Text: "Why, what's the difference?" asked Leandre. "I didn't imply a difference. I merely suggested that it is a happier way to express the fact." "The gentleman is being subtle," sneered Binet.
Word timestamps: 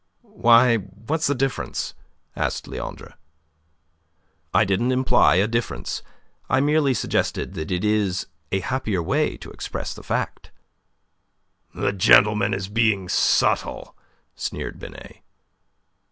"Why, 0.23 0.77
what's 0.77 1.27
the 1.27 1.35
difference?" 1.35 1.93
asked 2.35 2.67
Leandre. 2.67 3.13
"I 4.51 4.65
didn't 4.65 4.91
imply 4.91 5.35
a 5.35 5.47
difference. 5.47 6.01
I 6.49 6.59
merely 6.59 6.95
suggested 6.95 7.53
that 7.53 7.69
it 7.69 7.85
is 7.85 8.25
a 8.51 8.61
happier 8.61 9.03
way 9.03 9.37
to 9.37 9.51
express 9.51 9.93
the 9.93 10.01
fact." 10.01 10.49
"The 11.75 11.93
gentleman 11.93 12.51
is 12.51 12.67
being 12.67 13.09
subtle," 13.09 13.95
sneered 14.35 14.79
Binet. 14.79 15.17